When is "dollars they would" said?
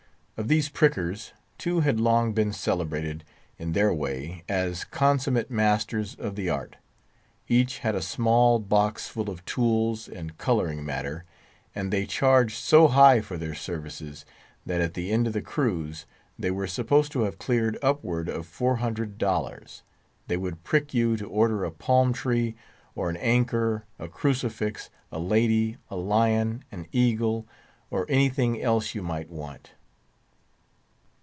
19.19-20.63